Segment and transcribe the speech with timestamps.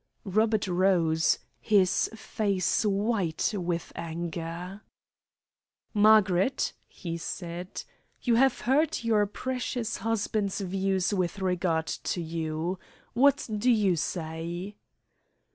[0.25, 4.81] Robert rose, his face white with anger.
[5.93, 7.83] "Margaret," he said,
[8.19, 12.79] "you have heard your precious husband's views with regard to you.
[13.13, 14.75] What do you say?"